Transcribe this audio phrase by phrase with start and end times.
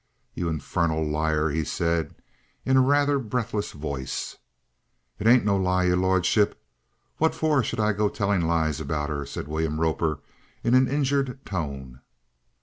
[0.33, 2.15] "You infernal liar!" he said
[2.65, 4.37] in a rather breathless voice.
[5.19, 6.59] "It ain't no lie, your lordship.
[7.17, 10.19] What for should I go telling lies about 'er?" said William Roper
[10.63, 12.01] in an injured tone.